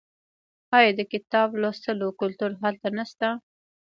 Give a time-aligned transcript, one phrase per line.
[0.77, 3.27] آیا د کتاب لوستلو کلتور هلته نشته؟